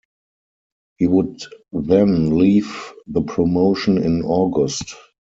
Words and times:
He 0.97 1.05
would 1.05 1.43
then 1.71 2.35
leave 2.39 2.91
the 3.05 3.21
promotion 3.21 3.99
in 4.03 4.23
August. 4.23 4.95